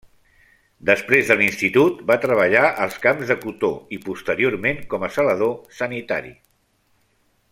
Després 0.89 1.27
de 1.31 1.35
l'institut, 1.41 1.99
va 2.11 2.17
treballar 2.23 2.63
als 2.87 2.97
camps 3.03 3.29
de 3.33 3.37
cotó 3.45 3.71
i 3.99 4.01
posteriorment 4.09 4.83
com 4.95 5.07
a 5.09 5.13
zelador 5.19 5.55
sanitari. 5.83 6.37